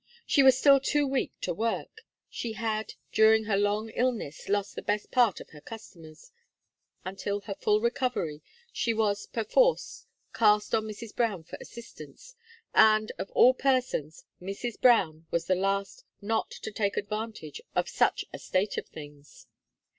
She 0.25 0.41
was 0.41 0.57
still 0.57 0.79
too 0.79 1.05
weak 1.05 1.31
to 1.41 1.53
work; 1.53 2.01
she 2.27 2.53
had, 2.53 2.95
dining 3.13 3.43
her 3.43 3.55
long 3.55 3.89
illness, 3.91 4.49
lost 4.49 4.73
the 4.73 4.81
best 4.81 5.11
part 5.11 5.39
of 5.39 5.51
her 5.51 5.61
customers; 5.61 6.31
until 7.05 7.41
her 7.41 7.53
full 7.53 7.79
recovery, 7.81 8.41
she 8.73 8.95
was, 8.95 9.27
perforce, 9.27 10.07
cast 10.33 10.73
on 10.73 10.85
Mrs. 10.85 11.15
Brown 11.15 11.43
for 11.43 11.59
assistance, 11.61 12.33
and, 12.73 13.11
of 13.19 13.29
all 13.35 13.53
persons, 13.53 14.25
Mrs. 14.41 14.81
Brown 14.81 15.27
was 15.29 15.45
the 15.45 15.53
last 15.53 16.03
not 16.19 16.49
to 16.49 16.71
take 16.71 16.97
advantage 16.97 17.61
of 17.75 17.87
such 17.87 18.25
a 18.33 18.39
state 18.39 18.79
of 18.79 18.87
things. 18.87 19.45